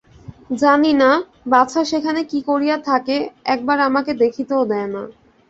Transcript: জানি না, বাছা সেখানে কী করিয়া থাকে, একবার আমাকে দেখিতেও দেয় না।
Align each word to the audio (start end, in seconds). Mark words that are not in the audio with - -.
জানি 0.59 0.91
না, 0.93 1.09
বাছা 1.45 1.81
সেখানে 1.85 2.21
কী 2.23 2.39
করিয়া 2.41 2.77
থাকে, 2.89 3.15
একবার 3.45 3.77
আমাকে 3.79 4.11
দেখিতেও 4.23 4.63
দেয় 4.65 4.89
না। 4.95 5.03